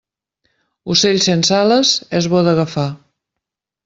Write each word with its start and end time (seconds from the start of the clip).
Ocell 0.93 1.19
sense 1.25 1.53
ales 1.57 1.91
és 2.21 2.29
bo 2.31 2.41
d'agafar. 2.49 2.87